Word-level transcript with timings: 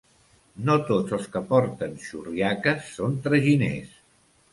No 0.69 0.77
tots 0.85 1.13
els 1.17 1.27
que 1.35 1.41
porten 1.51 1.93
xurriaques 2.05 2.87
són 2.95 3.19
traginers. 3.27 3.93